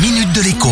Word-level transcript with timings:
minute 0.00 0.32
de 0.32 0.42
l'écho. 0.42 0.68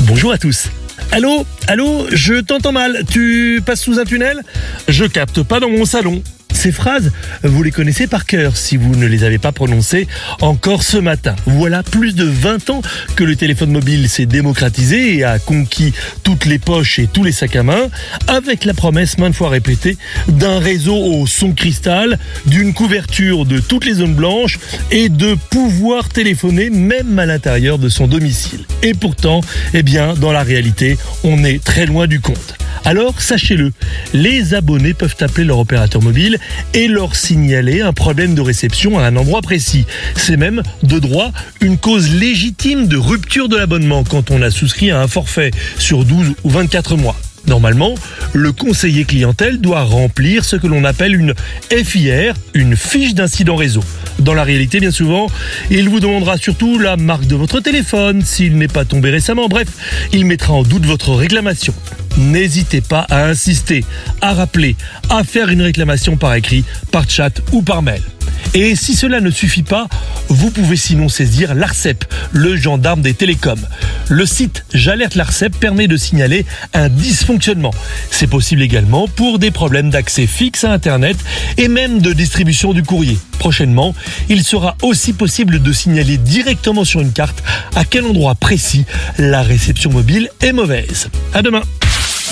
Bonjour 0.00 0.32
à 0.32 0.38
tous. 0.38 0.68
Allô 1.12 1.44
Allô 1.66 2.06
Je 2.10 2.40
t'entends 2.40 2.72
mal. 2.72 3.02
Tu 3.10 3.62
passes 3.64 3.82
sous 3.82 3.98
un 3.98 4.04
tunnel? 4.04 4.40
Je 4.88 5.04
capte 5.04 5.42
pas 5.42 5.60
dans 5.60 5.68
mon 5.68 5.84
salon. 5.84 6.22
Ces 6.64 6.72
phrases, 6.72 7.12
vous 7.42 7.62
les 7.62 7.70
connaissez 7.70 8.06
par 8.06 8.24
cœur 8.24 8.56
si 8.56 8.78
vous 8.78 8.96
ne 8.96 9.04
les 9.04 9.22
avez 9.22 9.36
pas 9.36 9.52
prononcées 9.52 10.08
encore 10.40 10.82
ce 10.82 10.96
matin. 10.96 11.36
Voilà 11.44 11.82
plus 11.82 12.14
de 12.14 12.24
20 12.24 12.70
ans 12.70 12.80
que 13.16 13.22
le 13.22 13.36
téléphone 13.36 13.70
mobile 13.70 14.08
s'est 14.08 14.24
démocratisé 14.24 15.18
et 15.18 15.24
a 15.24 15.38
conquis 15.38 15.92
toutes 16.22 16.46
les 16.46 16.58
poches 16.58 16.98
et 16.98 17.06
tous 17.06 17.22
les 17.22 17.32
sacs 17.32 17.56
à 17.56 17.62
main, 17.62 17.90
avec 18.28 18.64
la 18.64 18.72
promesse 18.72 19.18
maintes 19.18 19.34
fois 19.34 19.50
répétée 19.50 19.98
d'un 20.28 20.58
réseau 20.58 20.96
au 20.96 21.26
son 21.26 21.52
cristal, 21.52 22.18
d'une 22.46 22.72
couverture 22.72 23.44
de 23.44 23.58
toutes 23.58 23.84
les 23.84 23.96
zones 23.96 24.14
blanches 24.14 24.58
et 24.90 25.10
de 25.10 25.36
pouvoir 25.50 26.08
téléphoner 26.08 26.70
même 26.70 27.18
à 27.18 27.26
l'intérieur 27.26 27.76
de 27.78 27.90
son 27.90 28.06
domicile. 28.06 28.64
Et 28.82 28.94
pourtant, 28.94 29.42
eh 29.74 29.82
bien, 29.82 30.14
dans 30.14 30.32
la 30.32 30.42
réalité, 30.42 30.96
on 31.24 31.44
est 31.44 31.62
très 31.62 31.84
loin 31.84 32.06
du 32.06 32.20
compte. 32.20 32.54
Alors, 32.86 33.22
sachez-le, 33.22 33.72
les 34.12 34.52
abonnés 34.52 34.92
peuvent 34.92 35.16
appeler 35.20 35.44
leur 35.44 35.58
opérateur 35.58 36.02
mobile 36.02 36.38
et 36.74 36.86
leur 36.86 37.16
signaler 37.16 37.80
un 37.80 37.94
problème 37.94 38.34
de 38.34 38.42
réception 38.42 38.98
à 38.98 39.04
un 39.04 39.16
endroit 39.16 39.40
précis. 39.40 39.86
C'est 40.16 40.36
même, 40.36 40.62
de 40.82 40.98
droit, 40.98 41.32
une 41.62 41.78
cause 41.78 42.12
légitime 42.14 42.86
de 42.86 42.98
rupture 42.98 43.48
de 43.48 43.56
l'abonnement 43.56 44.04
quand 44.04 44.30
on 44.30 44.42
a 44.42 44.50
souscrit 44.50 44.90
à 44.90 45.00
un 45.00 45.08
forfait 45.08 45.50
sur 45.78 46.04
12 46.04 46.34
ou 46.44 46.50
24 46.50 46.96
mois. 46.96 47.16
Normalement, 47.46 47.94
le 48.32 48.52
conseiller 48.52 49.04
clientèle 49.04 49.60
doit 49.60 49.82
remplir 49.82 50.44
ce 50.44 50.56
que 50.56 50.66
l'on 50.66 50.84
appelle 50.84 51.14
une 51.14 51.34
FIR, 51.70 52.34
une 52.52 52.76
fiche 52.76 53.14
d'incident 53.14 53.56
réseau. 53.56 53.84
Dans 54.18 54.34
la 54.34 54.44
réalité, 54.44 54.80
bien 54.80 54.90
souvent, 54.90 55.26
il 55.70 55.88
vous 55.88 56.00
demandera 56.00 56.36
surtout 56.36 56.78
la 56.78 56.96
marque 56.96 57.26
de 57.26 57.34
votre 57.34 57.60
téléphone, 57.60 58.22
s'il 58.22 58.56
n'est 58.56 58.68
pas 58.68 58.84
tombé 58.84 59.10
récemment. 59.10 59.48
Bref, 59.48 59.68
il 60.12 60.24
mettra 60.26 60.52
en 60.52 60.62
doute 60.62 60.86
votre 60.86 61.12
réclamation 61.12 61.74
n'hésitez 62.16 62.80
pas 62.80 63.06
à 63.10 63.26
insister, 63.26 63.84
à 64.20 64.34
rappeler, 64.34 64.76
à 65.10 65.24
faire 65.24 65.48
une 65.48 65.62
réclamation 65.62 66.16
par 66.16 66.34
écrit, 66.34 66.64
par 66.90 67.08
chat 67.08 67.40
ou 67.52 67.62
par 67.62 67.82
mail. 67.82 68.02
Et 68.54 68.76
si 68.76 68.94
cela 68.94 69.20
ne 69.20 69.30
suffit 69.30 69.62
pas, 69.64 69.88
vous 70.28 70.50
pouvez 70.50 70.76
sinon 70.76 71.08
saisir 71.08 71.54
l'ARCEP, 71.54 72.04
le 72.32 72.56
gendarme 72.56 73.02
des 73.02 73.14
télécoms. 73.14 73.66
Le 74.08 74.26
site 74.26 74.64
J'alerte 74.72 75.16
l'ARCEP 75.16 75.58
permet 75.58 75.88
de 75.88 75.96
signaler 75.96 76.46
un 76.72 76.88
dysfonctionnement. 76.88 77.72
C'est 78.10 78.28
possible 78.28 78.62
également 78.62 79.08
pour 79.08 79.38
des 79.38 79.50
problèmes 79.50 79.90
d'accès 79.90 80.26
fixe 80.26 80.64
à 80.64 80.72
Internet 80.72 81.16
et 81.56 81.68
même 81.68 82.00
de 82.00 82.12
distribution 82.12 82.72
du 82.72 82.82
courrier. 82.82 83.18
Prochainement, 83.38 83.94
il 84.28 84.44
sera 84.44 84.76
aussi 84.82 85.12
possible 85.12 85.60
de 85.60 85.72
signaler 85.72 86.16
directement 86.16 86.84
sur 86.84 87.00
une 87.00 87.12
carte 87.12 87.42
à 87.74 87.84
quel 87.84 88.04
endroit 88.04 88.36
précis 88.36 88.84
la 89.18 89.42
réception 89.42 89.90
mobile 89.90 90.28
est 90.40 90.52
mauvaise. 90.52 91.08
À 91.32 91.42
demain. 91.42 91.62